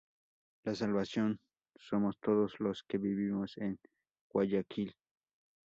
[0.63, 1.39] La salvación
[1.75, 3.79] somos todos los que vivimos en
[4.33, 4.95] Guayaquil".